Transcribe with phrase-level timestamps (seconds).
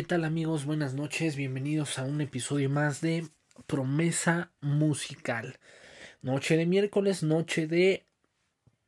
[0.00, 0.64] ¿qué tal amigos?
[0.64, 3.26] Buenas noches, bienvenidos a un episodio más de
[3.66, 5.58] Promesa Musical.
[6.22, 8.06] Noche de miércoles, noche de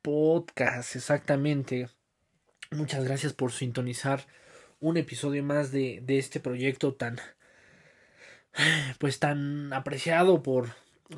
[0.01, 1.87] podcast, exactamente.
[2.71, 4.25] Muchas gracias por sintonizar
[4.79, 7.19] un episodio más de, de este proyecto tan,
[8.97, 10.69] pues tan apreciado por,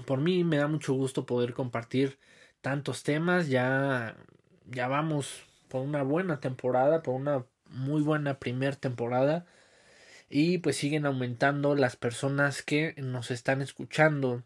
[0.06, 0.44] por mí.
[0.44, 2.20] Me da mucho gusto poder compartir
[2.60, 3.48] tantos temas.
[3.48, 4.18] Ya,
[4.66, 9.46] ya vamos por una buena temporada, por una muy buena primera temporada
[10.38, 14.44] y pues siguen aumentando las personas que nos están escuchando.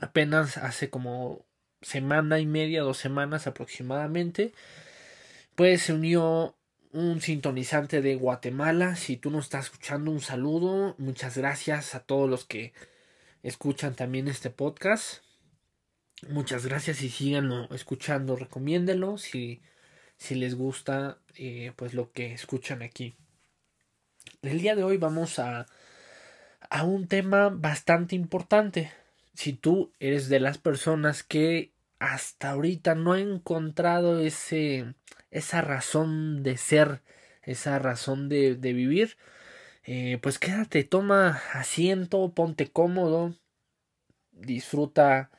[0.00, 1.44] Apenas hace como
[1.82, 4.54] semana y media, dos semanas aproximadamente,
[5.54, 6.56] pues se unió
[6.92, 8.96] un sintonizante de Guatemala.
[8.96, 10.94] Si tú nos estás escuchando, un saludo.
[10.96, 12.72] Muchas gracias a todos los que
[13.42, 15.22] escuchan también este podcast.
[16.26, 18.34] Muchas gracias y síganlo escuchando.
[18.34, 19.60] Recomiéndenlo si,
[20.16, 23.14] si les gusta eh, pues lo que escuchan aquí.
[24.42, 25.66] El día de hoy vamos a,
[26.70, 28.92] a un tema bastante importante.
[29.34, 34.94] Si tú eres de las personas que hasta ahorita no ha encontrado ese,
[35.30, 37.02] esa razón de ser,
[37.42, 39.16] esa razón de, de vivir,
[39.84, 43.34] eh, pues quédate, toma asiento, ponte cómodo,
[44.32, 45.30] disfruta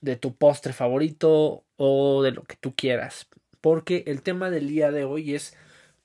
[0.00, 3.28] de tu postre favorito o de lo que tú quieras.
[3.60, 5.56] Porque el tema del día de hoy es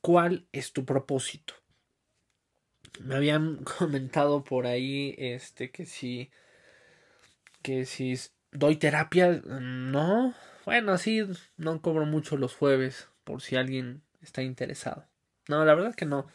[0.01, 1.58] ¿cuál es tu propósito?
[2.99, 6.29] Me habían comentado por ahí este que si
[7.61, 8.15] que si
[8.51, 10.33] doy terapia no
[10.65, 11.23] bueno sí
[11.57, 15.05] no cobro mucho los jueves por si alguien está interesado.
[15.47, 16.27] No la verdad que no.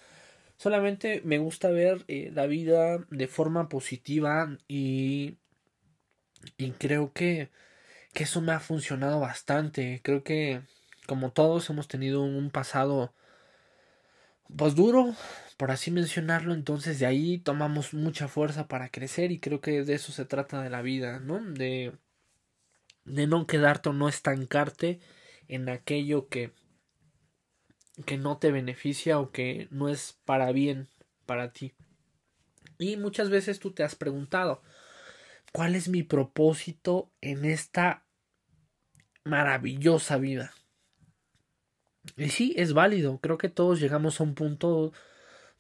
[0.57, 5.39] Solamente me gusta ver eh, la vida de forma positiva y
[6.57, 7.51] y creo que
[8.13, 10.01] que eso me ha funcionado bastante.
[10.05, 10.63] Creo que
[11.07, 13.13] como todos hemos tenido un pasado
[14.57, 15.15] pues duro
[15.57, 19.95] por así mencionarlo, entonces de ahí tomamos mucha fuerza para crecer y creo que de
[19.95, 21.41] eso se trata de la vida, ¿no?
[21.41, 21.93] De,
[23.05, 25.01] de no quedarte o no estancarte
[25.49, 26.53] en aquello que,
[28.05, 30.89] que no te beneficia o que no es para bien
[31.27, 31.75] para ti.
[32.79, 34.63] Y muchas veces tú te has preguntado,
[35.53, 38.05] ¿cuál es mi propósito en esta
[39.23, 40.53] maravillosa vida?
[42.17, 44.93] Y sí, es válido, creo que todos llegamos a un punto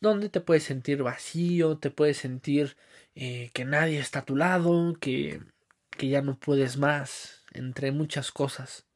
[0.05, 2.77] donde te puedes sentir vacío, te puedes sentir
[3.15, 5.41] eh, que nadie está a tu lado, que,
[5.91, 8.87] que ya no puedes más, entre muchas cosas.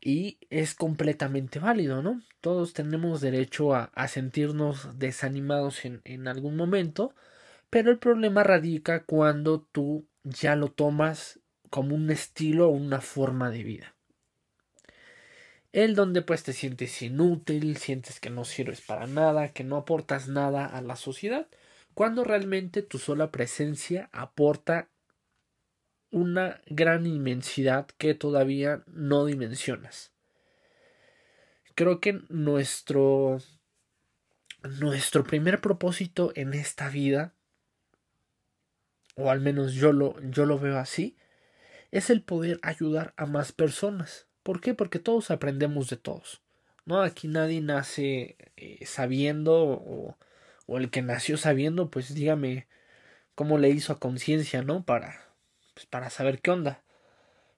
[0.00, 2.22] Y es completamente válido, ¿no?
[2.40, 7.14] Todos tenemos derecho a, a sentirnos desanimados en, en algún momento,
[7.70, 13.50] pero el problema radica cuando tú ya lo tomas como un estilo o una forma
[13.50, 13.94] de vida
[15.72, 20.28] el donde pues te sientes inútil, sientes que no sirves para nada, que no aportas
[20.28, 21.48] nada a la sociedad,
[21.94, 24.88] cuando realmente tu sola presencia aporta
[26.10, 30.12] una gran inmensidad que todavía no dimensionas.
[31.74, 33.40] Creo que nuestro
[34.78, 37.34] nuestro primer propósito en esta vida
[39.16, 41.16] o al menos yo lo yo lo veo así
[41.90, 44.74] es el poder ayudar a más personas ¿Por qué?
[44.74, 46.42] Porque todos aprendemos de todos.
[46.84, 47.02] ¿no?
[47.02, 50.16] Aquí nadie nace eh, sabiendo o,
[50.78, 52.66] el que nació sabiendo, pues dígame
[53.34, 54.84] cómo le hizo a conciencia, ¿no?
[54.84, 55.28] Para,
[55.74, 56.82] pues, para saber qué onda.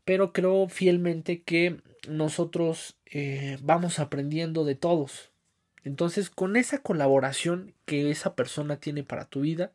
[0.04, 5.30] Pero creo fielmente que nosotros eh, vamos aprendiendo de todos.
[5.84, 9.70] Entonces, con esa colaboración que esa persona tiene para tu vida,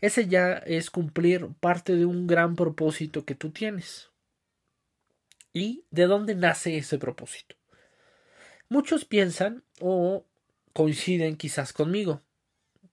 [0.00, 4.10] ese ya es cumplir parte de un gran propósito que tú tienes.
[5.54, 7.54] ¿Y de dónde nace ese propósito?
[8.68, 10.26] Muchos piensan o
[10.72, 12.22] coinciden quizás conmigo.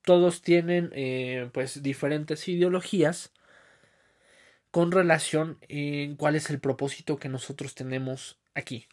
[0.04, 3.32] Todos tienen eh, pues diferentes ideologías
[4.70, 8.86] con relación en cuál es el propósito que nosotros tenemos aquí.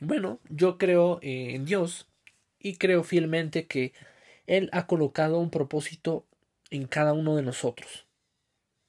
[0.00, 2.08] Bueno, yo creo en Dios
[2.60, 3.92] y creo fielmente que
[4.46, 6.24] Él ha colocado un propósito
[6.70, 8.06] en cada uno de nosotros.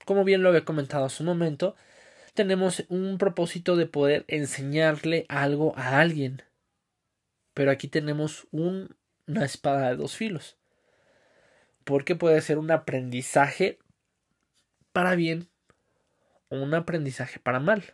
[0.06, 1.76] Como bien lo había comentado hace un momento,
[2.34, 6.44] tenemos un propósito de poder enseñarle algo a alguien.
[7.54, 8.96] Pero aquí tenemos un,
[9.28, 10.58] una espada de dos filos.
[11.84, 13.80] Porque puede ser un aprendizaje
[14.92, 15.48] para bien
[16.50, 17.94] o un aprendizaje para mal.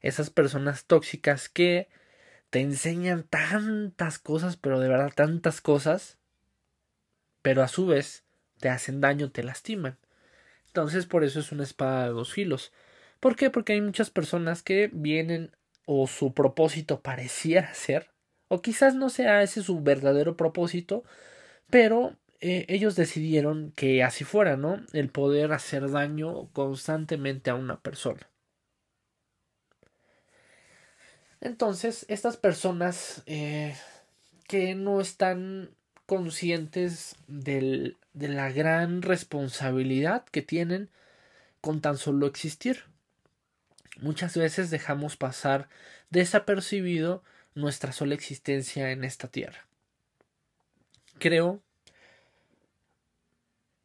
[0.00, 1.88] Esas personas tóxicas que
[2.50, 6.18] te enseñan tantas cosas, pero de verdad tantas cosas,
[7.42, 8.24] pero a su vez
[8.60, 9.98] te hacen daño, te lastiman.
[10.66, 12.72] Entonces por eso es una espada de dos filos.
[13.24, 13.48] ¿Por qué?
[13.48, 15.50] Porque hay muchas personas que vienen
[15.86, 18.10] o su propósito pareciera ser,
[18.48, 21.04] o quizás no sea ese su verdadero propósito,
[21.70, 24.84] pero eh, ellos decidieron que así fuera, ¿no?
[24.92, 28.28] El poder hacer daño constantemente a una persona.
[31.40, 33.74] Entonces, estas personas eh,
[34.46, 35.70] que no están
[36.04, 40.90] conscientes del, de la gran responsabilidad que tienen
[41.62, 42.92] con tan solo existir.
[44.00, 45.68] Muchas veces dejamos pasar
[46.10, 47.22] desapercibido
[47.54, 49.66] nuestra sola existencia en esta tierra.
[51.18, 51.62] Creo,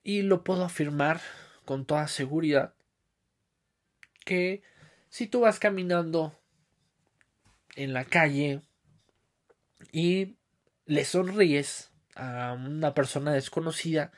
[0.04, 1.22] y lo puedo afirmar
[1.66, 2.74] con toda seguridad,
[4.26, 4.64] que
[5.10, 6.36] si tú vas caminando
[7.76, 8.62] en la calle
[9.92, 10.36] y
[10.86, 14.12] le sonríes a una persona desconocida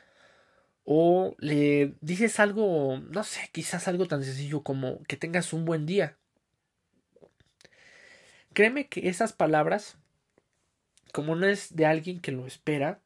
[0.84, 5.86] o le dices algo, no sé, quizás algo tan sencillo como que tengas un buen
[5.86, 6.16] día.
[8.52, 9.96] Créeme que esas palabras,
[11.12, 13.00] como no es de alguien que lo espera,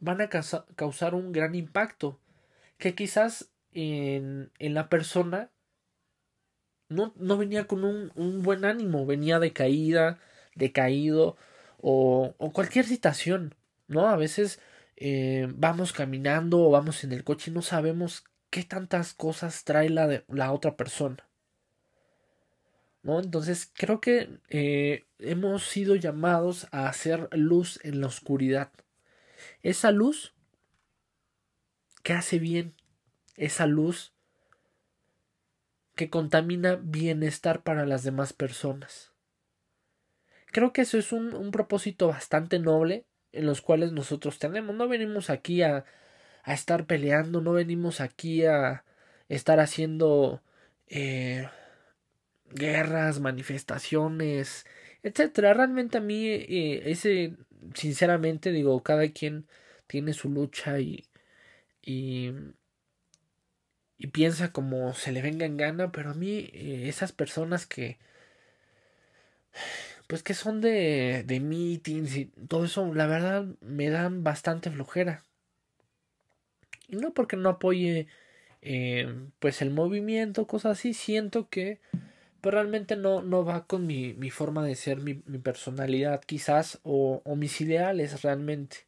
[0.00, 2.20] van a causar un gran impacto
[2.78, 5.50] que quizás en, en la persona
[6.88, 10.20] no, no venía con un, un, buen ánimo, venía decaída,
[10.54, 11.36] decaído
[11.80, 13.54] o, o cualquier situación,
[13.88, 14.08] ¿no?
[14.08, 14.60] A veces
[14.96, 19.90] eh, vamos caminando o vamos en el coche y no sabemos qué tantas cosas trae
[19.90, 21.28] la, la otra persona.
[23.02, 23.20] ¿No?
[23.20, 28.72] Entonces creo que eh, hemos sido llamados a hacer luz en la oscuridad.
[29.62, 30.34] Esa luz
[32.02, 32.74] que hace bien,
[33.36, 34.14] esa luz
[35.94, 39.12] que contamina bienestar para las demás personas.
[40.46, 44.74] Creo que eso es un, un propósito bastante noble en los cuales nosotros tenemos.
[44.76, 45.84] No venimos aquí a,
[46.44, 48.84] a estar peleando, no venimos aquí a
[49.28, 50.42] estar haciendo
[50.88, 51.48] eh,
[52.50, 54.66] guerras, manifestaciones,
[55.02, 55.54] etcétera.
[55.54, 57.36] Realmente a mí eh, ese,
[57.74, 59.46] sinceramente digo, cada quien
[59.86, 61.06] tiene su lucha y,
[61.82, 62.32] y
[63.98, 67.98] y piensa como se le venga en gana, pero a mí eh, esas personas que
[70.06, 75.22] pues que son de, de meetings y todo eso, la verdad me dan bastante flojera.
[76.88, 78.06] Y no porque no apoye
[78.62, 81.80] eh, pues el movimiento, cosas así, siento que
[82.44, 86.78] pero pues, realmente no, no va con mi, mi forma de ser, mi, personalidad quizás,
[86.82, 88.86] o, o mis ideales realmente.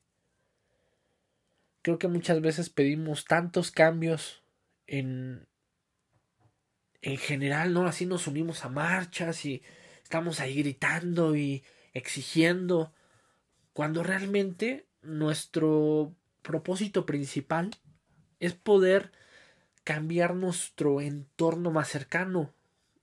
[1.81, 4.43] Creo que muchas veces pedimos tantos cambios
[4.87, 5.47] en,
[7.01, 7.87] en general, ¿no?
[7.87, 9.63] Así nos unimos a marchas y
[10.07, 12.93] estamos ahí gritando y exigiendo,
[13.73, 17.73] cuando realmente nuestro propósito principal
[18.39, 19.11] es poder
[19.83, 22.55] cambiar nuestro entorno más cercano,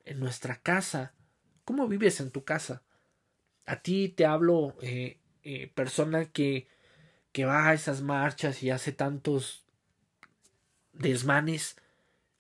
[0.06, 1.12] en nuestra casa.
[1.66, 2.84] ¿Cómo vives en tu casa?
[3.66, 6.70] A ti te hablo, eh, eh, persona que,
[7.34, 9.66] que va a esas marchas y hace tantos
[10.94, 11.76] desmanes,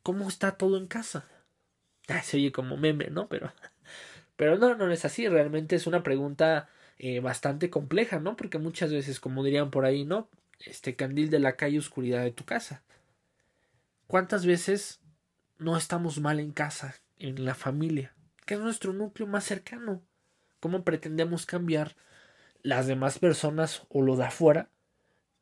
[0.03, 1.27] ¿cómo está todo en casa?
[2.07, 3.27] Ah, se oye como meme, ¿no?
[3.27, 3.51] Pero,
[4.43, 8.35] pero no, no es así, realmente es una pregunta eh, bastante compleja, ¿no?
[8.35, 10.27] Porque muchas veces, como dirían por ahí, ¿no?
[10.59, 12.83] Este candil de la calle, oscuridad de tu casa.
[14.05, 14.99] ¿Cuántas veces
[15.59, 18.13] no estamos mal en casa, en la familia,
[18.45, 20.01] que es nuestro núcleo más cercano?
[20.59, 21.95] ¿Cómo pretendemos cambiar
[22.63, 24.67] las demás personas o lo de afuera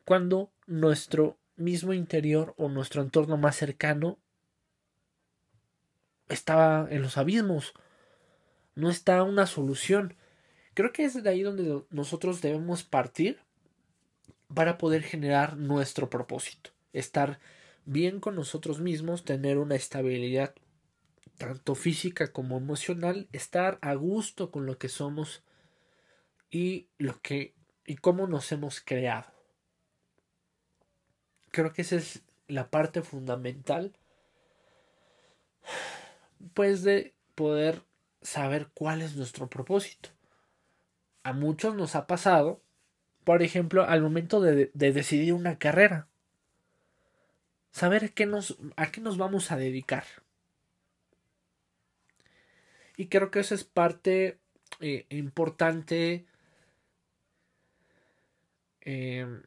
[0.06, 4.20] cuando nuestro mismo interior o nuestro entorno más cercano
[6.30, 7.74] estaba en los abismos.
[8.82, 10.16] No está una solución.
[10.74, 13.38] Creo que es de ahí donde nosotros debemos partir
[14.52, 16.72] para poder generar nuestro propósito.
[16.92, 17.40] Estar
[17.86, 20.56] bien con nosotros mismos, tener una estabilidad
[21.38, 25.44] tanto física como emocional, estar a gusto con lo que somos
[26.50, 27.54] y lo que
[27.86, 29.32] y cómo nos hemos creado.
[31.52, 33.96] Creo que esa es la parte fundamental
[36.56, 37.84] pues de poder
[38.22, 40.10] saber cuál es nuestro propósito.
[41.24, 42.62] A muchos nos ha pasado,
[43.24, 46.08] por ejemplo, al momento de, de decidir una carrera.
[47.72, 50.06] Saber a qué, nos, a qué nos vamos a dedicar.
[52.98, 54.40] Y creo que eso es parte
[54.80, 56.26] eh, importante
[58.82, 59.42] eh,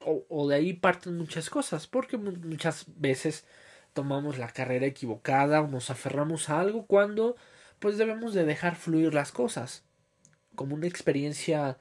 [0.00, 3.46] o, o, de ahí parten muchas cosas, porque muchas veces
[3.92, 7.36] tomamos la carrera equivocada o nos aferramos a algo cuando
[7.78, 9.84] pues debemos de dejar fluir las cosas.
[10.54, 11.78] Como una experiencia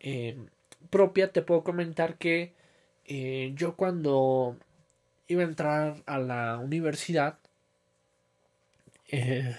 [0.00, 0.38] eh,
[0.90, 2.54] propia te puedo comentar que
[3.06, 4.56] eh, yo cuando
[5.28, 7.38] iba a entrar a la universidad
[9.08, 9.56] eh,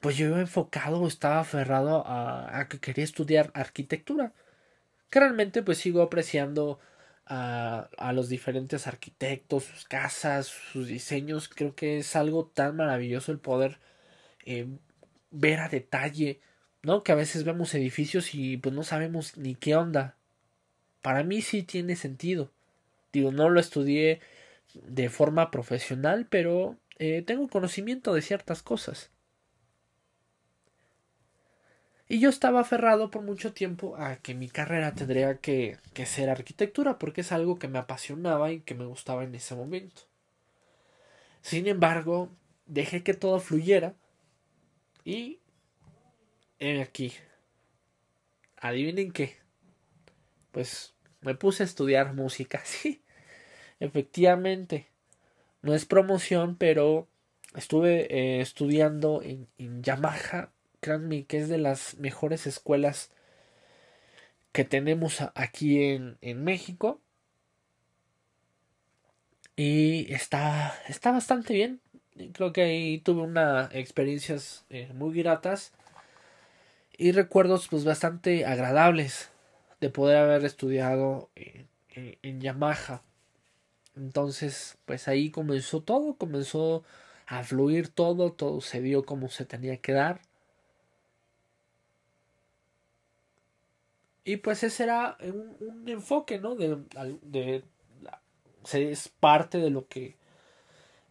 [0.00, 4.32] pues yo iba enfocado, estaba aferrado a, a que quería estudiar arquitectura
[5.10, 6.78] que realmente pues sigo apreciando
[7.26, 11.48] a, a los diferentes arquitectos, sus casas, sus diseños.
[11.48, 13.78] Creo que es algo tan maravilloso el poder
[14.44, 14.66] eh,
[15.30, 16.40] ver a detalle,
[16.82, 17.02] ¿no?
[17.02, 20.16] Que a veces vemos edificios y pues no sabemos ni qué onda.
[21.02, 22.52] Para mí sí tiene sentido.
[23.12, 24.20] Digo, no lo estudié
[24.74, 29.10] de forma profesional, pero eh, tengo conocimiento de ciertas cosas.
[32.08, 36.30] Y yo estaba aferrado por mucho tiempo a que mi carrera tendría que, que, ser
[36.30, 40.02] arquitectura, porque es algo que me apasionaba y que me gustaba en ese momento.
[41.42, 42.30] Sin embargo,
[42.66, 43.94] dejé que todo fluyera
[45.04, 45.40] y
[46.60, 47.12] he aquí.
[48.56, 49.36] Adivinen qué.
[50.52, 53.02] Pues me puse a estudiar música, sí.
[53.80, 54.88] Efectivamente.
[55.62, 57.08] No es promoción, pero
[57.56, 60.52] estuve eh, estudiando en, en Yamaha
[61.26, 63.10] que es de las mejores escuelas
[64.52, 67.00] que tenemos aquí en, en México.
[69.56, 71.80] Y está, está bastante bien.
[72.32, 75.72] Creo que ahí tuve unas experiencias eh, muy gratas
[76.96, 79.30] y recuerdos pues bastante agradables
[79.80, 83.02] de poder haber estudiado en Yamaha.
[83.96, 86.84] Entonces, pues ahí comenzó todo, comenzó
[87.26, 90.20] a fluir todo, todo se dio como se tenía que dar.
[94.26, 96.56] Y pues ese era un, enfoque, ¿no?
[96.56, 96.76] De,
[97.22, 97.62] de,
[98.72, 100.16] es parte de lo que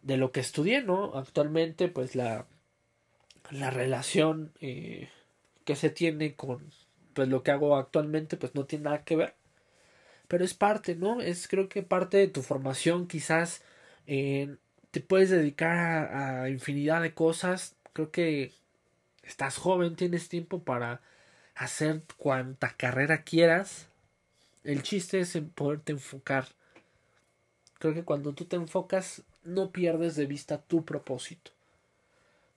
[0.02, 1.16] de lo que estudié, ¿no?
[1.16, 2.46] Actualmente, pues la,
[3.50, 5.08] la relación eh,
[5.64, 6.70] que se tiene con
[7.14, 9.34] pues lo que hago actualmente, pues no tiene nada que ver.
[10.28, 11.22] Pero es parte, ¿no?
[11.22, 13.62] Es creo que parte de tu formación, quizás
[14.06, 14.56] eh,
[14.90, 17.76] te puedes dedicar a, a infinidad de cosas.
[17.94, 18.52] Creo que
[19.22, 21.00] estás joven, tienes tiempo para
[21.56, 23.88] hacer cuanta carrera quieras.
[24.62, 26.46] El chiste es en poderte enfocar.
[27.78, 31.52] Creo que cuando tú te enfocas no pierdes de vista tu propósito.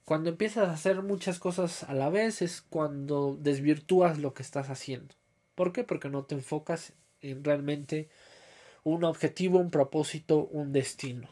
[0.04, 4.68] Cuando empiezas a hacer muchas cosas a la vez es cuando desvirtúas lo que estás
[4.68, 5.14] haciendo.
[5.54, 5.84] ¿Por qué?
[5.84, 8.08] Porque no te enfocas en realmente
[8.82, 11.28] un objetivo, un propósito, un destino.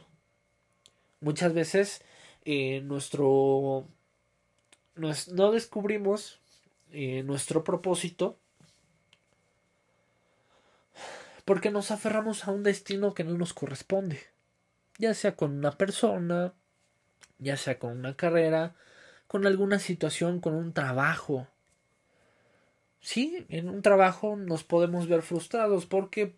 [1.20, 2.02] Muchas veces
[2.44, 3.86] eh, nuestro
[4.94, 6.40] no descubrimos
[6.92, 8.38] eh, nuestro propósito
[11.48, 14.20] porque nos aferramos a un destino que no nos corresponde,
[14.98, 16.52] ya sea con una persona,
[17.38, 18.74] ya sea con una carrera,
[19.26, 21.46] con alguna situación, con un trabajo.
[23.00, 26.34] Sí, en un trabajo nos podemos ver frustrados porque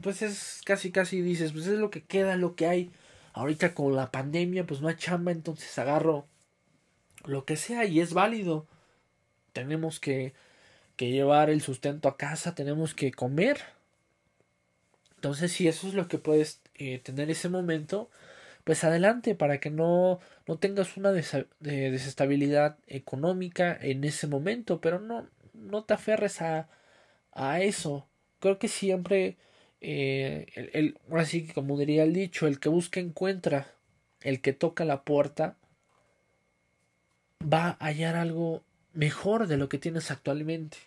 [0.00, 2.92] pues es casi casi dices, pues es lo que queda, lo que hay.
[3.32, 6.28] Ahorita con la pandemia pues no hay chamba, entonces agarro
[7.24, 8.68] lo que sea y es válido
[9.54, 10.34] tenemos que,
[10.96, 13.58] que llevar el sustento a casa, tenemos que comer.
[15.16, 18.10] Entonces, si eso es lo que puedes eh, tener ese momento,
[18.64, 25.26] pues adelante para que no, no tengas una desestabilidad económica en ese momento, pero no,
[25.54, 26.68] no te aferres a,
[27.32, 28.06] a eso.
[28.40, 29.36] Creo que siempre,
[29.80, 33.68] eh, el, así como diría el dicho, el que busca encuentra,
[34.20, 35.56] el que toca la puerta
[37.40, 38.62] va a hallar algo
[38.94, 40.78] mejor de lo que tienes actualmente.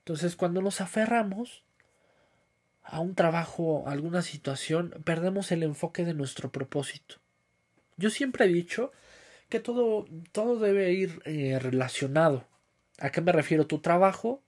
[0.00, 1.64] Entonces, cuando nos aferramos
[2.82, 7.16] a un trabajo, a alguna situación, perdemos el enfoque de nuestro propósito.
[7.96, 8.92] Yo siempre he dicho
[9.48, 12.46] que todo, todo debe ir eh, relacionado.
[12.98, 13.66] ¿A qué me refiero?
[13.66, 14.42] Tu trabajo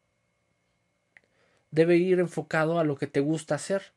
[1.70, 3.92] debe ir enfocado a lo que te gusta hacer.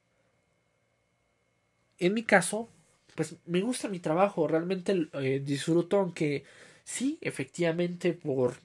[1.99, 2.69] En mi caso,
[3.15, 6.43] pues me gusta mi trabajo, realmente eh, disfruto, aunque
[6.85, 8.55] Sí, efectivamente, por,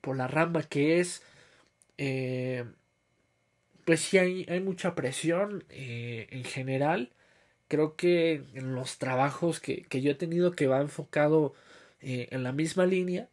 [0.00, 1.22] por la rama que es,
[1.98, 2.64] eh,
[3.84, 7.10] pues sí hay, hay mucha presión eh, en general.
[7.68, 11.54] Creo que en los trabajos que, que yo he tenido que va enfocado
[12.00, 13.30] eh, en la misma línea,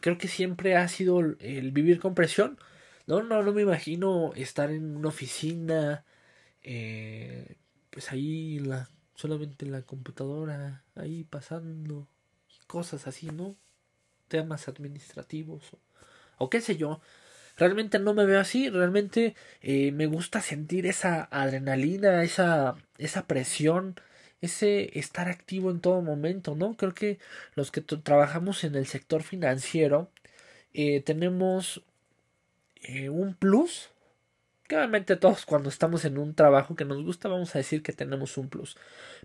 [0.00, 2.58] creo que siempre ha sido el, vivir con presión.
[3.06, 6.04] No, no, no me imagino estar en una oficina,
[7.90, 12.08] pues ahí la, solamente en la computadora, ahí pasando
[12.72, 13.54] cosas así, ¿no?
[14.28, 15.62] Temas administrativos
[16.38, 17.02] o, qué sé yo.
[17.58, 23.96] Realmente no me veo así, realmente eh, me gusta sentir esa adrenalina, esa, esa presión,
[24.40, 26.74] ese estar activo en todo momento, ¿no?
[26.78, 27.18] Creo que
[27.56, 30.10] los que trabajamos en el sector financiero
[30.72, 31.82] eh, tenemos
[32.84, 33.90] eh, un plus,
[34.66, 37.92] que obviamente todos cuando estamos en un trabajo que nos gusta vamos a decir que
[37.92, 38.78] tenemos un plus,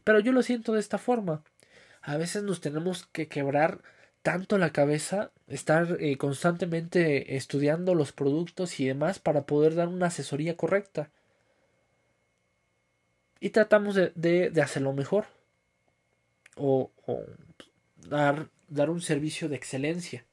[0.04, 1.44] pero yo lo siento de esta forma
[2.07, 3.81] a veces nos tenemos que quebrar
[4.21, 10.05] tanto la cabeza, estar eh, constantemente estudiando los productos y demás para poder dar una
[10.05, 11.09] asesoría correcta.
[13.41, 15.25] Y tratamos de, de, hacerlo mejor.
[16.55, 17.23] O, o
[18.07, 20.23] dar, dar un servicio de excelencia.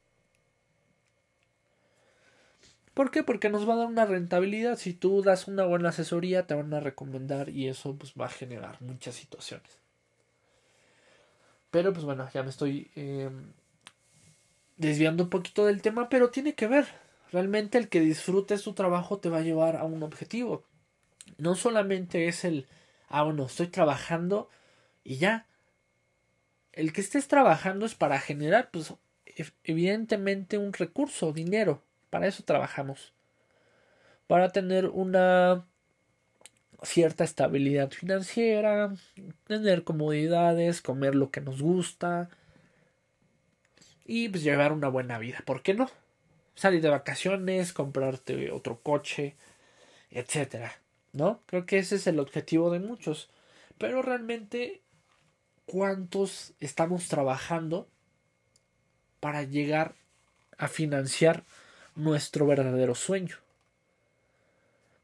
[2.93, 3.21] ¿Por qué?
[3.21, 4.77] Porque nos va a dar una rentabilidad.
[4.77, 8.29] Si tú das una buena asesoría, te van a recomendar y eso pues, va a
[8.29, 9.84] generar muchas situaciones.
[11.75, 13.29] Pero pues bueno, ya me estoy eh,
[14.77, 16.85] desviando un poquito del tema, pero tiene que ver.
[17.33, 20.63] Realmente el que disfrutes tu trabajo te va a llevar a un objetivo.
[21.37, 22.65] No solamente es el,
[23.09, 24.49] ah, bueno, estoy trabajando
[25.03, 25.47] y ya.
[26.71, 28.93] El que estés trabajando es para generar, pues,
[29.65, 31.83] evidentemente un recurso, dinero.
[32.09, 33.11] Para eso trabajamos.
[34.27, 35.65] Para tener una
[36.85, 38.93] cierta estabilidad financiera,
[39.47, 42.29] tener comodidades, comer lo que nos gusta
[44.05, 45.39] y pues llevar una buena vida.
[45.45, 45.89] ¿Por qué no?
[46.53, 49.35] Salir de vacaciones, comprarte otro coche,
[50.11, 50.73] etcétera.
[51.11, 51.41] ¿No?
[51.45, 53.29] Creo que ese es el objetivo de muchos.
[53.77, 54.81] Pero realmente,
[55.65, 57.87] ¿cuántos estamos trabajando
[59.19, 59.95] para llegar
[60.57, 61.43] a financiar
[61.95, 63.37] nuestro verdadero sueño?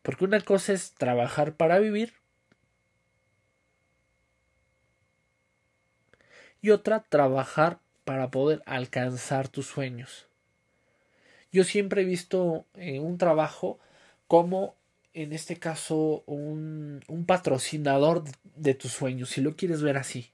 [0.01, 2.13] Porque una cosa es trabajar para vivir
[6.61, 10.27] y otra trabajar para poder alcanzar tus sueños.
[11.51, 13.79] Yo siempre he visto eh, un trabajo
[14.27, 14.75] como
[15.13, 18.23] en este caso un, un patrocinador
[18.55, 20.31] de tus sueños, si lo quieres ver así.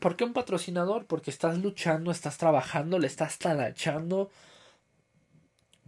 [0.00, 1.06] ¿Por qué un patrocinador?
[1.06, 4.30] Porque estás luchando, estás trabajando, le estás talachando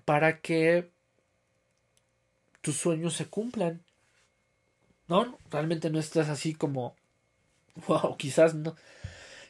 [0.08, 0.90] para que
[2.62, 3.84] tus sueños se cumplan.
[5.06, 6.96] No, realmente no estás así como,
[7.86, 8.74] wow, quizás no.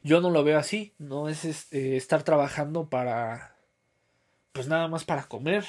[0.03, 3.55] Yo no lo veo así, no es este, estar trabajando para,
[4.51, 5.65] pues nada más para comer.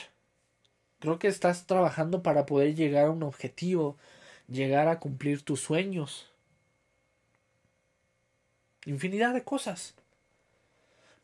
[0.97, 3.95] Creo que estás trabajando para poder llegar a un objetivo,
[4.47, 6.31] llegar a cumplir tus sueños.
[8.87, 9.93] Infinidad de cosas.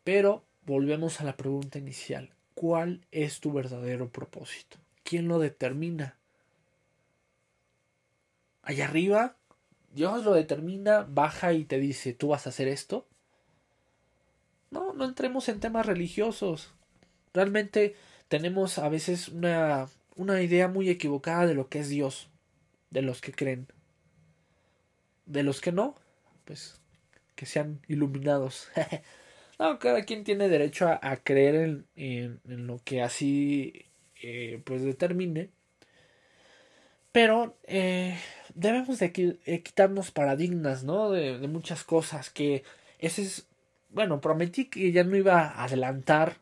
[0.04, 4.78] Pero volvemos a la pregunta inicial cuál es tu verdadero propósito.
[5.04, 6.18] ¿Quién lo determina?
[8.63, 9.38] Allá arriba,
[9.94, 13.08] Dios lo determina, baja y te dice, tú vas a hacer esto.
[14.72, 16.74] No, no entremos en temas religiosos.
[17.34, 17.96] Realmente
[18.28, 22.30] tenemos a veces una, una idea muy equivocada de lo que es Dios,
[22.89, 23.68] de los que creen.
[25.26, 25.96] De los que no,
[26.46, 26.82] pues
[27.36, 28.70] que sean iluminados.
[29.58, 33.86] No, cada quien tiene derecho a, creer en, lo que así
[34.22, 35.50] eh, pues determine.
[37.12, 38.18] Pero eh,
[38.54, 41.10] debemos de eh, quitarnos paradigmas, ¿no?
[41.12, 42.63] De, muchas cosas que
[43.00, 43.48] ese es...
[43.89, 46.38] Bueno, prometí que ya no iba a adelantar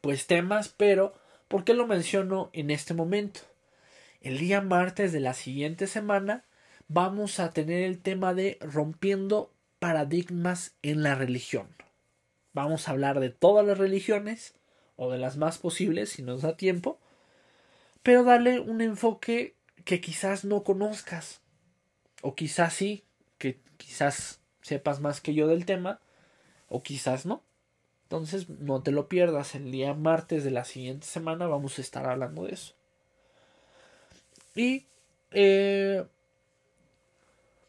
[0.00, 1.14] pues temas, pero
[1.48, 3.40] ¿por qué lo menciono en este momento?
[4.22, 6.44] El día martes de la siguiente semana
[6.88, 9.50] vamos a tener el tema de rompiendo
[9.86, 11.68] paradigmas en la religión.
[12.52, 14.54] Vamos a hablar de todas las religiones,
[14.96, 16.98] o de las más posibles si nos da tiempo,
[18.02, 21.40] pero darle un enfoque que quizás no conozcas,
[22.20, 23.04] o quizás sí,
[23.38, 26.00] que quizás sepas más que yo del tema,
[26.68, 27.44] o quizás no.
[28.06, 32.06] Entonces no te lo pierdas, el día martes de la siguiente semana vamos a estar
[32.06, 32.74] hablando de eso.
[34.56, 34.86] Y
[35.30, 36.04] eh,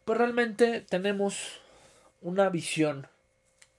[0.04, 1.60] pues realmente tenemos
[2.20, 3.06] una visión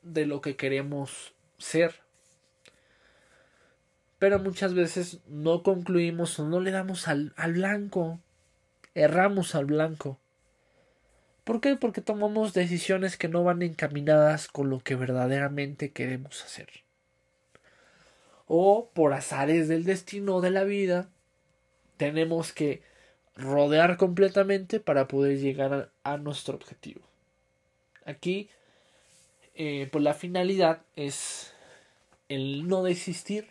[0.02, 1.95] de lo que queremos ser.
[4.17, 8.19] Pero muchas veces no concluimos o no le damos al, blanco.
[8.93, 10.19] Erramos al blanco.
[11.43, 11.75] ¿Por qué?
[11.78, 16.67] Porque tomamos decisiones que no van encaminadas con lo que verdaderamente queremos hacer.
[18.45, 21.10] O por azares del destino de la vida,
[21.97, 22.84] tenemos que
[23.36, 27.08] rodear completamente para poder llegar a nuestro objetivo.
[28.09, 28.49] Aquí,
[29.53, 31.53] eh, pues la finalidad es
[32.27, 33.49] el no desistir,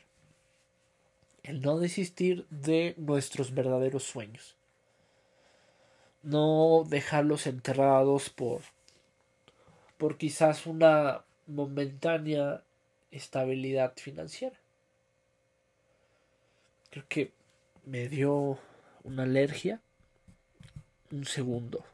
[1.45, 4.57] el no desistir de nuestros verdaderos sueños.
[6.25, 8.63] No dejarlos enterrados por,
[9.97, 12.65] por quizás una momentánea
[13.13, 14.57] estabilidad financiera.
[16.91, 17.31] Creo que
[17.85, 18.59] me dio
[19.05, 19.81] una alergia.
[21.13, 21.85] Un segundo.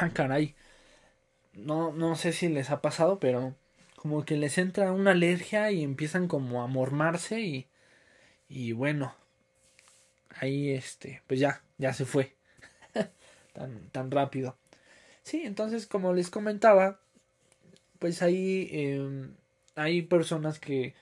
[0.00, 0.54] Ah, caray.
[1.54, 3.54] No, no sé si les ha pasado, pero
[3.96, 7.68] como que les entra una alergia y empiezan como a mormarse y,
[8.48, 9.14] y bueno,
[10.40, 12.34] ahí este, pues ya, ya se fue.
[13.54, 14.56] tan, tan rápido.
[15.24, 17.00] Sí, entonces como les comentaba,
[17.98, 19.34] pues ahí em,
[19.74, 20.94] hay personas que,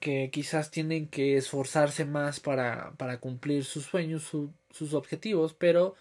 [0.00, 4.24] que quizás tienen que esforzarse más para, para cumplir sus sueños,
[4.70, 5.96] sus objetivos, pero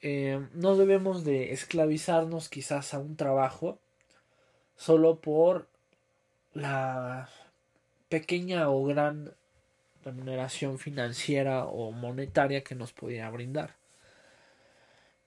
[0.00, 3.78] em, no debemos de esclavizarnos quizás a un trabajo
[4.76, 5.68] solo por
[6.52, 7.28] la
[8.08, 9.34] pequeña o gran
[10.04, 13.74] remuneración financiera o monetaria que nos pudiera brindar.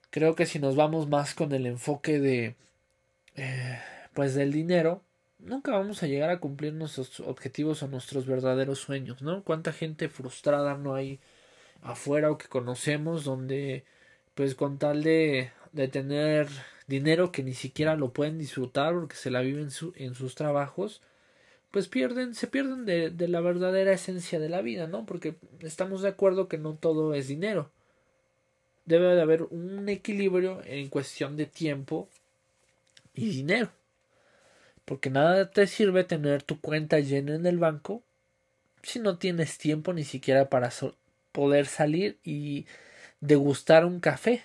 [0.09, 2.55] Creo que si nos vamos más con el enfoque de
[3.35, 3.79] eh,
[4.13, 5.03] pues del dinero,
[5.39, 9.43] nunca vamos a llegar a cumplir nuestros objetivos o nuestros verdaderos sueños, ¿no?
[9.43, 11.19] Cuánta gente frustrada no hay
[11.81, 13.85] afuera o que conocemos donde
[14.39, 16.47] pues con tal de, de tener
[16.87, 21.01] dinero que ni siquiera lo pueden disfrutar porque se la viven en sus trabajos,
[21.71, 25.05] pues pierden, se pierden de, de, la verdadera esencia de la vida, ¿no?
[25.05, 27.69] Porque estamos de acuerdo que no todo es dinero.
[28.85, 32.07] Debe de haber un equilibrio en cuestión de tiempo
[33.13, 33.71] y dinero.
[34.85, 38.03] Porque nada te sirve tener tu cuenta llena en el banco
[38.83, 40.71] si no tienes tiempo ni siquiera para
[41.33, 42.67] poder salir y
[43.21, 44.43] degustar un café.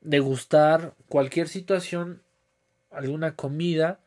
[0.00, 2.22] Degustar cualquier situación,
[2.90, 4.00] alguna comida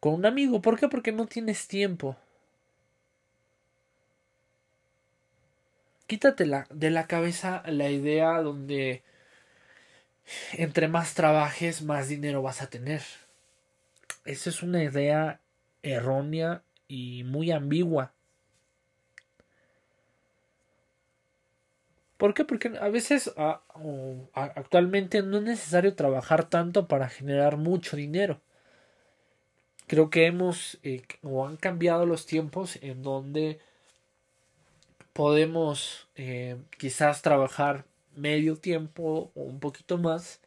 [0.00, 0.60] con un amigo.
[0.60, 0.88] ¿Por qué?
[0.88, 2.16] Porque no tienes tiempo.
[6.06, 9.02] Quítate de la cabeza la idea donde
[10.52, 13.02] entre más trabajes, más dinero vas a tener.
[14.24, 15.40] Esa es una idea
[15.82, 18.12] errónea y muy ambigua.
[22.22, 22.44] ¿Por qué?
[22.44, 23.34] Porque a veces
[24.32, 28.40] actualmente no es necesario trabajar tanto para generar mucho dinero.
[29.88, 33.58] Creo que hemos eh, o han cambiado los tiempos en donde
[35.12, 40.38] podemos eh, quizás trabajar medio tiempo o un poquito más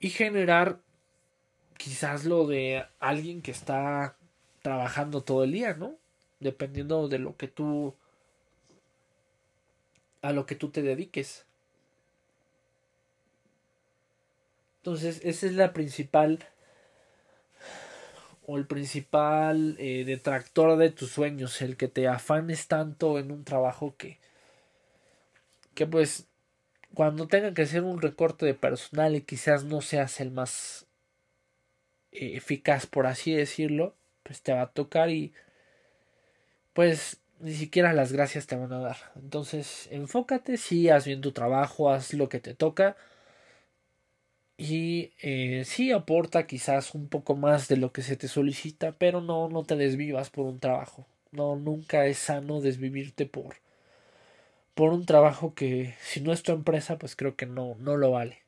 [0.00, 0.80] y generar
[1.76, 4.16] quizás lo de alguien que está
[4.60, 5.94] trabajando todo el día, ¿no?
[6.40, 7.94] Dependiendo de lo que tú
[10.22, 11.44] a lo que tú te dediques.
[14.78, 16.48] Entonces, esa es la principal
[18.46, 23.44] o el principal eh, detractor de tus sueños, el que te afanes tanto en un
[23.44, 24.20] trabajo que
[25.74, 26.28] que pues
[26.94, 30.86] cuando tenga que hacer un recorte de personal y quizás no seas el más
[32.10, 35.32] eh, eficaz por así decirlo, pues te va a tocar y
[36.74, 38.96] pues ni siquiera las gracias te van a dar.
[39.16, 42.96] Entonces, enfócate, sí, haz bien tu trabajo, haz lo que te toca.
[44.56, 49.20] Y eh, sí aporta quizás un poco más de lo que se te solicita, pero
[49.20, 51.06] no, no te desvivas por un trabajo.
[51.32, 53.56] No, nunca es sano desvivirte por,
[54.74, 58.12] por un trabajo que si no es tu empresa, pues creo que no, no lo
[58.12, 58.42] vale.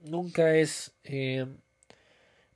[0.00, 1.46] Nunca es eh,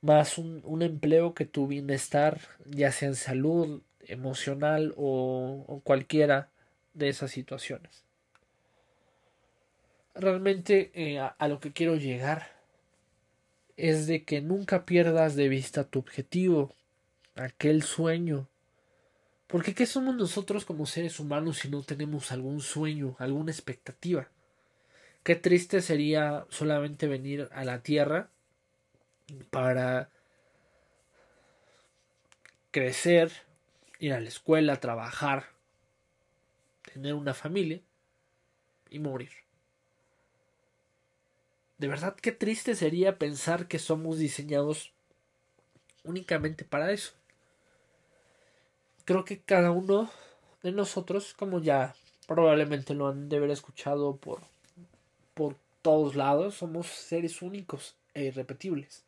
[0.01, 6.49] más un, un, empleo que tu bienestar, ya sea en salud, emocional o, cualquiera
[6.93, 8.03] de esas situaciones.
[10.15, 12.51] Realmente eh, a, a lo que quiero llegar
[13.77, 16.75] es de que nunca pierdas de vista tu objetivo,
[17.35, 18.47] aquel sueño
[19.53, 24.27] porque ¿qué somos nosotros como seres humanos si no tenemos algún sueño, alguna expectativa?
[25.21, 28.31] Qué triste sería solamente venir a la Tierra
[29.51, 30.09] para
[32.71, 33.31] crecer,
[34.05, 35.51] ir a la escuela, trabajar,
[36.91, 37.81] tener una familia
[38.89, 39.31] y morir.
[41.77, 44.93] De verdad, qué triste sería pensar que somos diseñados
[46.03, 47.13] únicamente para eso
[49.05, 50.09] creo que cada uno
[50.61, 51.95] de nosotros, como ya
[52.27, 54.41] probablemente lo han de haber escuchado por,
[55.33, 59.03] por todos lados, somos seres únicos e irrepetibles.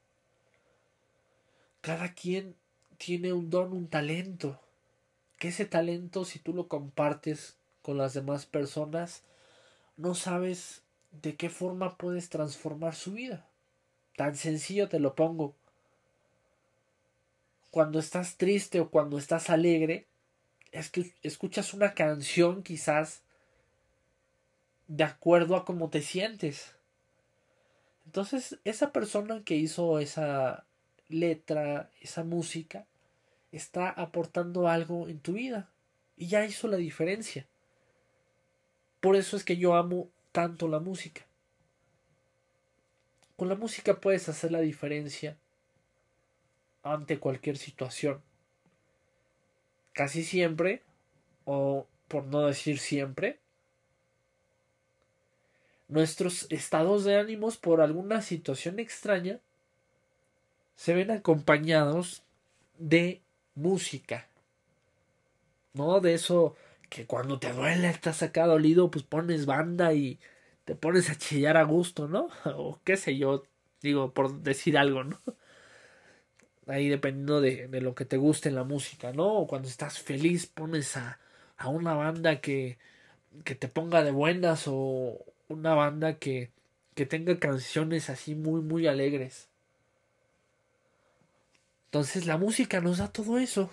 [1.82, 2.56] Cada quien
[2.98, 4.60] tiene un don, un talento,
[5.38, 9.24] que ese talento si tú lo compartes con las demás personas,
[9.98, 13.48] no sabes de qué forma puedes transformar su vida.
[14.16, 15.56] Tan sencillo te lo pongo
[17.76, 20.08] cuando estás triste o cuando estás alegre,
[20.72, 23.22] es que escuchas una canción quizás
[24.88, 26.74] de acuerdo a cómo te sientes.
[28.06, 30.64] Entonces, esa persona que hizo esa
[31.10, 32.86] letra, esa música,
[33.56, 35.70] está aportando algo en tu vida
[36.18, 37.48] y ya hizo la diferencia.
[39.00, 41.26] Por eso es que yo amo tanto la música.
[43.38, 45.38] Con la música puedes hacer la diferencia
[46.84, 48.22] ante cualquier situación.
[49.94, 50.82] Casi siempre,
[51.46, 53.40] o por no decir siempre,
[55.88, 59.40] nuestros estados de ánimos por alguna situación extraña
[60.76, 62.24] se ven acompañados
[62.78, 63.22] de
[63.56, 64.28] música.
[65.74, 66.56] No de eso
[66.90, 70.20] que cuando te duele, estás acá dolido, pues pones banda y
[70.66, 72.30] te pones a chillar a gusto, ¿no?
[72.58, 73.44] O qué sé yo,
[73.82, 75.20] digo, por decir algo, ¿no?
[76.68, 79.34] Ahí dependiendo de, de lo que te guste en la música, ¿no?
[79.36, 81.20] O cuando estás feliz pones a,
[81.58, 82.80] a una banda que,
[83.46, 86.52] que te ponga de buenas o una banda que,
[86.96, 89.50] que tenga canciones así muy, muy alegres.
[91.96, 93.70] Entonces la música nos da todo eso.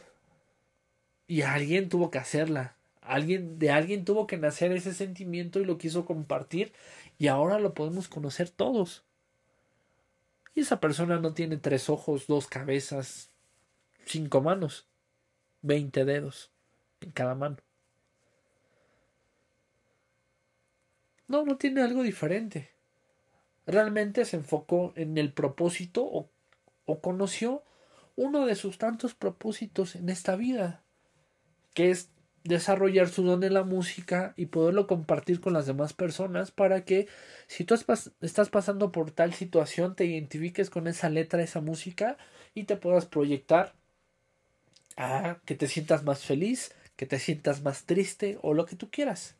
[1.26, 2.76] Y alguien tuvo que hacerla.
[3.00, 6.72] Alguien, de alguien tuvo que nacer ese sentimiento y lo quiso compartir.
[7.18, 9.02] Y ahora lo podemos conocer todos.
[10.54, 13.28] Y esa persona no tiene tres ojos, dos cabezas,
[14.04, 14.86] cinco manos,
[15.60, 16.52] veinte dedos
[17.00, 17.56] en cada mano.
[21.26, 22.70] No, no tiene algo diferente.
[23.66, 26.30] Realmente se enfocó en el propósito o,
[26.84, 27.64] o conoció
[28.16, 30.82] uno de sus tantos propósitos en esta vida,
[31.74, 32.10] que es
[32.44, 37.06] desarrollar su don en la música y poderlo compartir con las demás personas para que
[37.46, 42.18] si tú estás pasando por tal situación te identifiques con esa letra, esa música
[42.54, 43.74] y te puedas proyectar
[44.96, 48.90] a que te sientas más feliz, que te sientas más triste o lo que tú
[48.90, 49.36] quieras.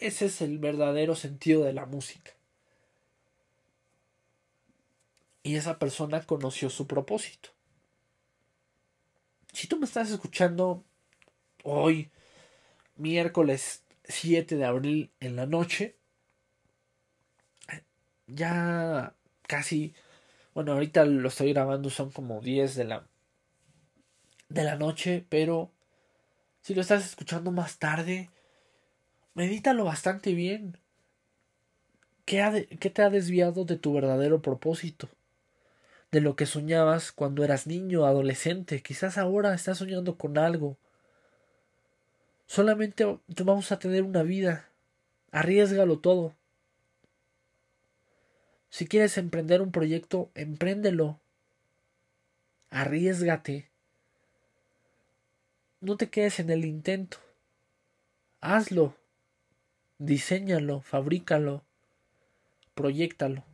[0.00, 2.32] Ese es el verdadero sentido de la música.
[5.48, 7.48] Y esa persona conoció su propósito.
[9.50, 10.84] Si tú me estás escuchando
[11.64, 12.10] hoy,
[12.96, 15.96] miércoles 7 de abril en la noche,
[18.26, 19.14] ya
[19.46, 19.94] casi,
[20.52, 23.08] bueno, ahorita lo estoy grabando, son como 10 de la,
[24.50, 25.72] de la noche, pero
[26.60, 28.28] si lo estás escuchando más tarde,
[29.32, 30.76] medítalo bastante bien.
[32.26, 35.08] ¿Qué, ¿Qué te ha desviado de tu verdadero propósito?
[36.10, 38.82] De lo que soñabas cuando eras niño adolescente.
[38.82, 40.78] Quizás ahora estás soñando con algo
[42.48, 44.70] Solamente vamos a tener una vida.
[45.32, 46.34] Arriesgalo todo.
[48.70, 51.20] Si quieres emprender un proyecto, empréndelo.
[52.70, 53.68] Arriesgate.
[55.82, 57.18] No te quedes en el intento.
[58.40, 58.96] Hazlo.
[59.98, 61.64] Diseñalo, fabrícalo,
[62.74, 63.44] proyectalo.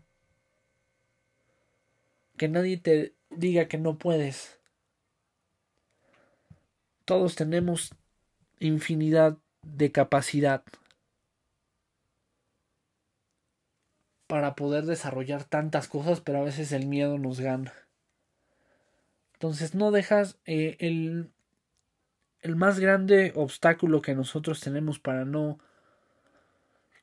[2.37, 4.61] Que nadie te diga que no puedes.
[7.05, 7.95] Todos tenemos
[8.59, 10.65] infinidad de capacidad
[14.27, 17.73] para poder desarrollar tantas cosas, pero a veces el miedo nos gana.
[19.35, 21.31] Entonces no dejas eh, el,
[22.41, 25.59] el más grande obstáculo que nosotros tenemos para no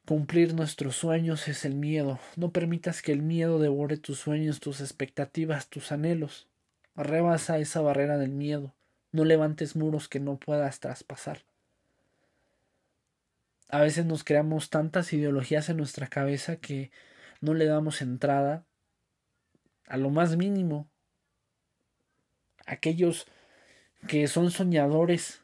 [0.05, 2.19] cumplir nuestros sueños es el miedo.
[2.35, 6.47] No permitas que el miedo devore tus sueños, tus expectativas, tus anhelos.
[6.95, 8.73] Rebasa esa barrera del miedo.
[9.11, 11.43] No levantes muros que no puedas traspasar.
[13.69, 16.91] A veces nos creamos tantas ideologías en nuestra cabeza que
[17.39, 18.65] no le damos entrada
[19.87, 20.89] a lo más mínimo.
[22.65, 23.27] Aquellos
[24.07, 25.43] que son soñadores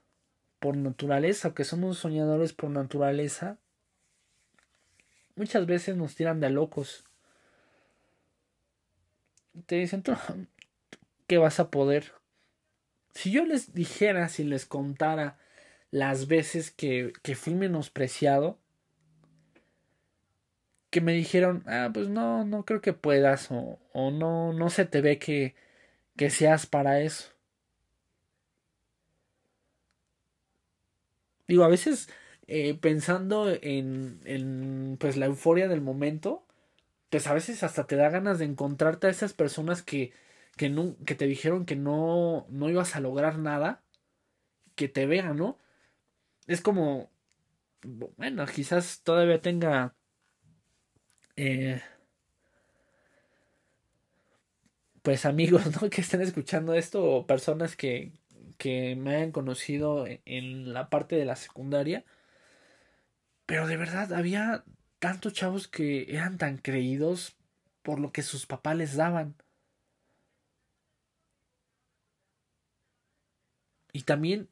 [0.60, 3.60] por naturaleza o que somos soñadores por naturaleza,
[5.38, 7.06] muchas veces nos tiran de locos.
[9.66, 10.04] Te dicen,
[11.28, 12.14] ¿qué vas a poder?
[13.14, 15.40] Si yo les dijera, si les contara
[15.90, 18.60] las veces que, que fui menospreciado,
[20.90, 24.86] que me dijeron, ah, pues no, no creo que puedas, o, o no, no se
[24.86, 25.56] te ve que,
[26.16, 27.32] que seas para eso.
[31.48, 32.10] Digo, a veces
[32.48, 36.46] eh, pensando en, en pues la euforia del momento,
[37.10, 40.14] pues a veces hasta te da ganas de encontrarte a esas personas que,
[40.58, 43.84] que, no, que te dijeron que no, no ibas a lograr nada,
[44.76, 45.58] que te vean, ¿no?
[46.48, 47.12] es como,
[48.18, 49.96] bueno, quizás todavía tenga...
[51.36, 51.82] Eh,
[55.02, 55.90] pues amigos, ¿no?
[55.90, 58.12] Que estén escuchando esto o personas que,
[58.58, 62.06] que me hayan conocido en la parte de la secundaria.
[63.48, 64.64] Pero de verdad, había
[65.00, 67.38] tantos chavos que eran tan creídos
[67.82, 69.36] por lo que sus papás les daban.
[73.94, 74.50] Y también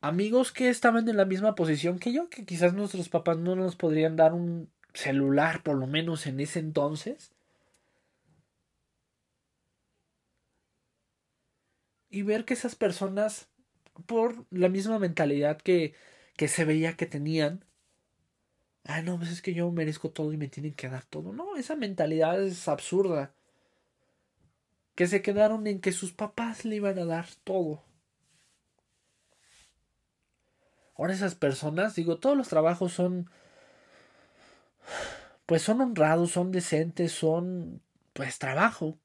[0.00, 3.74] amigos que estaban en la misma posición que yo, que quizás nuestros papás no nos
[3.76, 7.32] podrían dar un celular, por lo menos en ese entonces.
[12.10, 13.48] Y ver que esas personas,
[14.06, 15.94] por la misma mentalidad que,
[16.36, 17.64] que se veía que tenían,
[18.88, 21.32] ah, no, pues es que yo merezco todo y me tienen que dar todo.
[21.32, 23.32] No, esa mentalidad es absurda.
[24.96, 27.84] Que se quedaron en que sus papás le iban a dar todo.
[30.96, 33.30] Ahora esas personas, digo, todos los trabajos son,
[35.46, 37.82] pues son honrados, son decentes, son,
[38.14, 38.98] pues trabajo.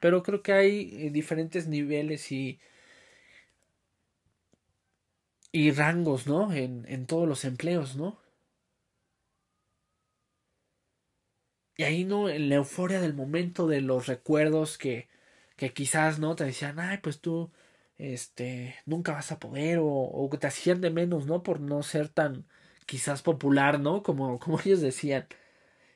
[0.00, 2.58] Pero creo que hay eh, diferentes niveles y,
[5.52, 6.52] y rangos, ¿no?
[6.52, 8.18] En, en todos los empleos, ¿no?
[11.76, 12.28] Y ahí, ¿no?
[12.28, 15.08] En la euforia del momento, de los recuerdos que,
[15.56, 16.36] que quizás, ¿no?
[16.36, 17.50] Te decían, ay, pues tú
[17.96, 21.42] este, nunca vas a poder o, o te hacían menos, ¿no?
[21.42, 22.46] Por no ser tan
[22.86, 24.02] quizás popular, ¿no?
[24.02, 25.26] Como, como ellos decían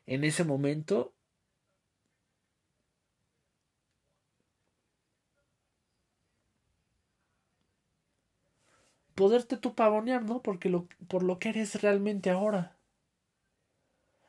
[0.07, 1.13] en ese momento.
[9.14, 10.42] Poderte tú pavonear, ¿no?
[10.42, 12.77] Porque lo, por lo que eres realmente ahora.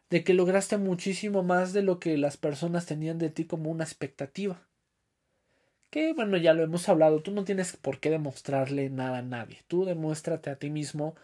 [0.09, 3.83] De que lograste muchísimo más de lo que las personas tenían de ti como una
[3.83, 4.65] expectativa
[5.95, 9.59] que bueno, ya lo hemos hablado, tú no tienes por qué demostrarle nada a nadie,
[9.69, 11.15] tú demuéstrate a ti mismo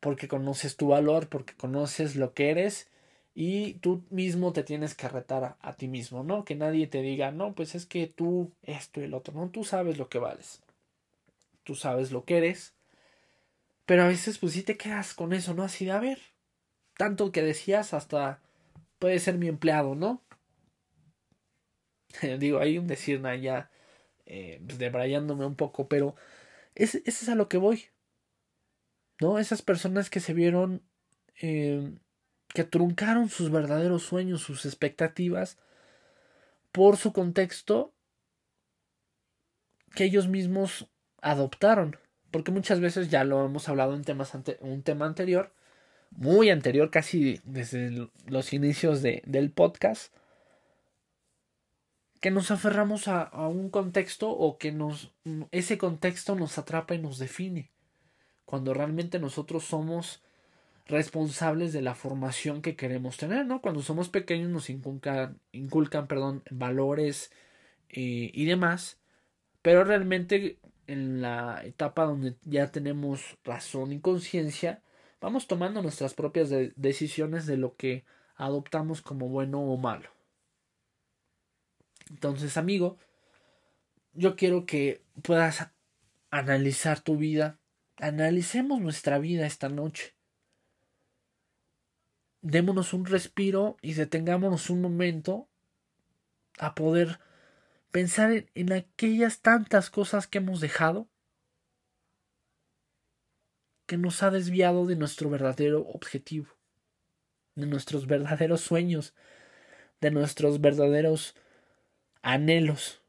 [0.00, 2.90] porque conoces tu valor, porque conoces lo que eres
[3.36, 6.44] y tú mismo te tienes que retar a, ti mismo, ¿no?
[6.44, 9.62] Que nadie te diga, no, pues es que tú esto y el otro, no, tú
[9.62, 10.60] sabes lo que vales,
[11.62, 12.74] tú sabes lo que eres,
[13.90, 15.64] pero a veces pues sí te quedas con eso, ¿no?
[15.64, 16.20] Así de, a ver,
[16.96, 18.40] tanto que decías hasta
[19.00, 20.22] puede ser mi empleado, ¿no?
[22.38, 23.68] Digo, hay un decir, ya
[24.26, 26.14] eh, pues, debrayándome un poco, pero
[26.76, 27.86] es, es a lo que voy.
[29.20, 29.40] ¿No?
[29.40, 30.84] Esas personas que se vieron,
[31.42, 31.92] eh,
[32.54, 35.58] que truncaron sus verdaderos sueños, sus expectativas,
[36.70, 37.92] por su contexto
[39.96, 40.88] que ellos mismos
[41.20, 41.98] adoptaron.
[42.30, 45.52] Porque muchas veces ya lo hemos hablado en temas ante, un tema anterior,
[46.10, 50.12] muy anterior, casi desde los inicios de, del podcast,
[52.20, 55.10] que nos aferramos a, a, un contexto o que nos
[55.50, 57.70] ese contexto nos atrapa y nos define
[58.44, 60.22] cuando realmente nosotros somos
[60.86, 66.42] responsables de la formación que queremos tener no cuando somos pequeños nos inculcan inculcan perdón
[66.50, 67.32] valores
[67.88, 68.98] eh, y demás
[69.62, 70.58] pero realmente
[70.90, 74.82] en la etapa donde ya tenemos razón y conciencia
[75.20, 78.04] vamos tomando nuestras propias de decisiones de lo que
[78.36, 80.10] adoptamos como bueno o malo
[82.10, 82.98] entonces, amigo,
[84.12, 85.70] yo quiero que puedas
[86.30, 87.58] analizar tu vida.
[87.96, 90.14] Analicemos nuestra vida esta noche.
[92.42, 95.48] Démonos un respiro y detengámonos un momento
[96.58, 97.20] a poder
[97.90, 101.08] pensar en, aquellas tantas cosas que hemos dejado
[103.86, 106.46] que nos ha desviado de nuestro verdadero objetivo,
[107.56, 109.14] de nuestros verdaderos sueños,
[110.00, 111.34] de nuestros verdaderos
[112.22, 113.02] anhelos.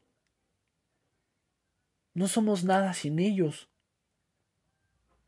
[2.14, 3.68] No somos nada sin ellos.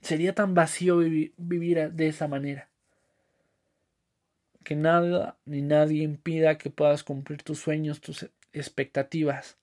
[0.00, 2.68] Sería tan vacío vivir de esa manera.
[4.64, 9.58] Que nada ni nadie impida que puedas cumplir tus sueños, tus expectativas,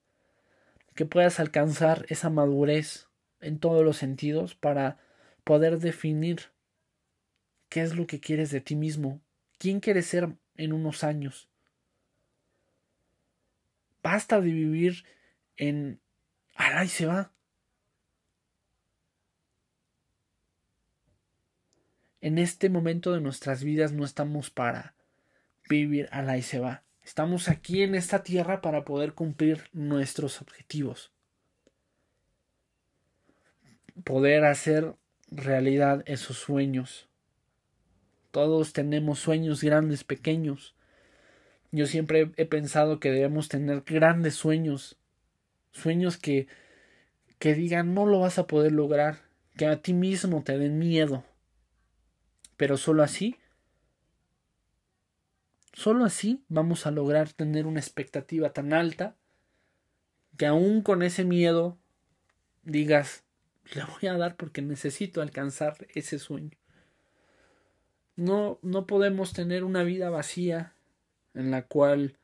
[0.93, 3.07] que puedas alcanzar esa madurez
[3.39, 4.99] en todos los sentidos para
[5.43, 6.51] poder definir
[7.69, 9.21] qué es lo que quieres de ti mismo,
[9.57, 11.49] quién quieres ser en unos años,
[14.03, 15.05] Basta de vivir
[15.57, 16.01] en...
[16.55, 17.33] ¡Ay, se va!
[22.19, 24.95] En este momento de nuestras vidas no estamos para
[25.69, 26.83] vivir al y se va.
[27.03, 31.11] Estamos aquí en esta tierra para poder cumplir nuestros objetivos.
[34.03, 34.95] Poder hacer
[35.29, 37.09] realidad esos sueños.
[38.31, 40.75] Todos tenemos sueños grandes, pequeños.
[41.71, 44.97] Yo siempre he pensado que debemos tener grandes sueños,
[45.71, 46.47] sueños que,
[47.39, 49.19] que digan no lo vas a poder lograr,
[49.57, 51.23] que a ti mismo te den miedo.
[52.57, 53.37] Pero solo así,
[55.73, 59.15] solo así vamos a lograr tener una expectativa tan alta
[60.37, 61.77] que aún con ese miedo
[62.63, 63.23] digas,
[63.73, 66.57] le voy a dar porque necesito alcanzar ese sueño.
[68.15, 70.73] No, no podemos tener una vida vacía
[71.33, 72.17] en la cual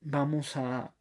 [0.00, 0.94] vamos a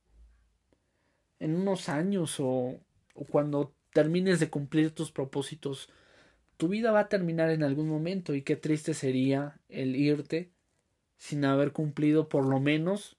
[1.40, 2.80] en unos años o,
[3.14, 5.90] o cuando termines de cumplir tus propósitos,
[6.58, 10.52] tu vida va a terminar en algún momento y qué triste sería el irte
[11.20, 13.18] sin haber cumplido por lo menos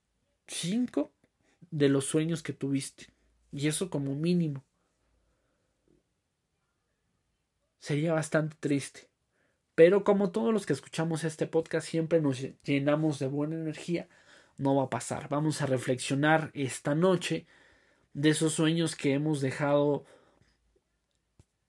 [0.49, 1.13] cinco
[1.71, 3.13] de los sueños que tuviste.
[3.53, 4.65] Y eso como mínimo.
[7.79, 9.09] Sería bastante triste.
[9.75, 14.09] Pero como todos los que escuchamos este podcast siempre nos llenamos de buena energía,
[14.57, 15.29] no va a pasar.
[15.29, 17.47] Vamos a reflexionar esta noche
[18.15, 20.05] de esos sueños que hemos dejado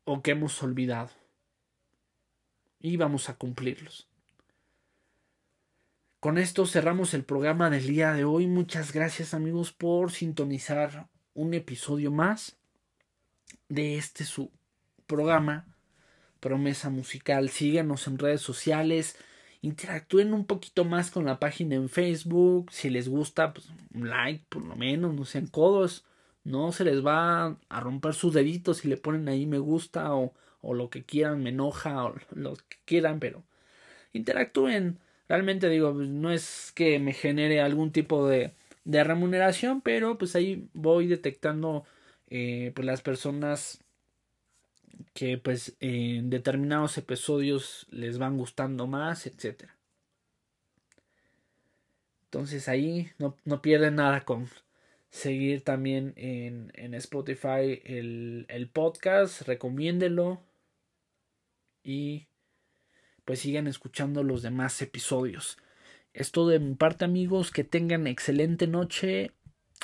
[0.06, 1.12] o que hemos olvidado.
[2.80, 4.11] Y vamos a cumplirlos.
[6.22, 8.46] Con esto cerramos el programa del día de hoy.
[8.46, 12.58] Muchas gracias amigos por sintonizar un episodio más
[13.70, 14.52] de este su
[15.08, 15.66] programa
[16.40, 17.50] Promesa Musical.
[17.50, 19.18] Síganos en redes sociales.
[19.64, 22.72] Interactúen un poquito más con la página en Facebook.
[22.72, 25.16] Si les gusta, pues un like por lo menos.
[25.16, 26.06] No sean codos.
[26.44, 30.36] No se les va a romper sus deditos si le ponen ahí me gusta o,
[30.62, 33.44] o lo que quieran, me enoja o lo que quieran, pero
[34.14, 35.00] interactúen.
[35.32, 38.52] Realmente digo, pues, no es que me genere algún tipo de,
[38.84, 41.86] de remuneración, pero pues ahí voy detectando
[42.30, 43.80] eh, pues las personas
[45.14, 49.74] que pues en determinados episodios les van gustando más, etcétera.
[52.26, 54.50] Entonces ahí no, no pierden nada con
[55.12, 60.42] seguir también en, en Spotify el, el podcast, recomiéndelo
[61.86, 62.28] y
[63.26, 65.58] pues sigan escuchando los demás episodios.
[66.14, 69.32] Es todo de mi parte amigos, que tengan excelente noche.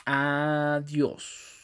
[0.06, 1.57] Adiós.